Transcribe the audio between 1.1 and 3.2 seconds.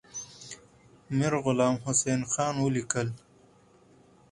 میرغلام حسین خان ولیکل.